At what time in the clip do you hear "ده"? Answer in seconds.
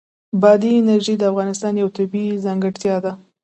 3.05-3.11